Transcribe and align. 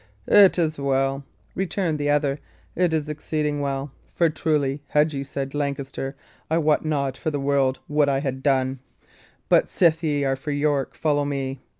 "It 0.25 0.57
is 0.57 0.79
well," 0.79 1.23
returned 1.53 1.99
the 1.99 2.09
other; 2.09 2.39
"it 2.75 2.91
is 2.91 3.07
exceeding 3.07 3.59
well. 3.59 3.91
For, 4.15 4.31
truly, 4.31 4.81
had 4.87 5.13
ye 5.13 5.23
said 5.23 5.53
Lancaster, 5.53 6.15
I 6.49 6.57
wot 6.57 6.83
not 6.83 7.17
for 7.17 7.29
the 7.29 7.39
world 7.39 7.77
what 7.85 8.09
I 8.09 8.19
had 8.19 8.41
done. 8.41 8.79
But 9.47 9.69
sith 9.69 10.01
ye 10.03 10.23
are 10.23 10.35
for 10.35 10.49
York, 10.49 10.95
follow 10.95 11.23
me. 11.23 11.59